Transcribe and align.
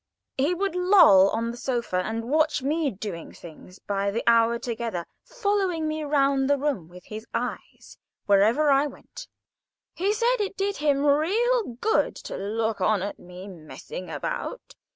He 0.35 0.55
would 0.55 0.73
loll 0.73 1.29
on 1.29 1.51
the 1.51 1.57
sofa 1.57 1.97
and 1.97 2.27
watch 2.27 2.63
me 2.63 2.89
doing 2.89 3.33
things 3.33 3.77
by 3.77 4.09
the 4.09 4.23
hour 4.25 4.57
together, 4.57 5.05
following 5.23 5.87
me 5.87 6.03
round 6.03 6.49
the 6.49 6.57
room 6.57 6.87
with 6.87 7.05
his 7.05 7.27
eyes, 7.35 7.99
wherever 8.25 8.71
I 8.71 8.87
went. 8.87 9.27
He 9.93 10.11
said 10.11 10.37
it 10.39 10.57
did 10.57 10.77
him 10.77 11.05
real 11.05 11.75
good 11.79 12.15
to 12.15 12.35
look 12.35 12.81
on 12.81 13.03
at 13.03 13.19
me, 13.19 13.47
messing 13.47 14.09
about. 14.09 14.73